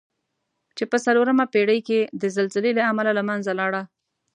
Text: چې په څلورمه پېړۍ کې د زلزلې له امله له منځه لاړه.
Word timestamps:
چې 0.77 0.83
په 0.91 0.97
څلورمه 1.05 1.45
پېړۍ 1.53 1.79
کې 1.87 1.99
د 2.21 2.23
زلزلې 2.35 2.71
له 2.77 2.83
امله 2.91 3.11
له 3.17 3.23
منځه 3.29 3.51
لاړه. 3.59 3.81